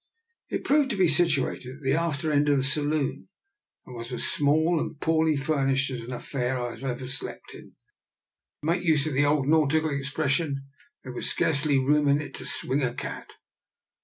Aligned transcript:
It 0.49 0.63
proved 0.63 0.89
to 0.89 0.95
be 0.97 1.07
situated 1.07 1.75
at 1.75 1.81
the 1.83 1.93
after 1.93 2.31
end 2.31 2.49
of 2.49 2.57
the 2.57 2.63
saloon, 2.63 3.29
and 3.85 3.95
was 3.95 4.11
as 4.11 4.23
small 4.23 4.79
and 4.79 4.99
poor 4.99 5.27
ly 5.27 5.35
furnished 5.35 5.91
an 5.91 6.11
affair 6.11 6.57
as 6.73 6.83
I 6.83 6.87
have 6.87 6.97
ever 6.97 7.07
slept 7.07 7.53
in. 7.53 7.75
To 8.63 8.65
make 8.65 8.83
use 8.83 9.05
of 9.05 9.13
the 9.13 9.25
old 9.25 9.45
nautical 9.47 9.91
expression, 9.95 10.65
there 11.03 11.13
was 11.13 11.29
scarcely 11.29 11.77
room 11.77 12.07
in 12.07 12.19
it 12.19 12.33
to 12.37 12.47
swing 12.47 12.81
a 12.81 12.95
cat. 12.95 13.33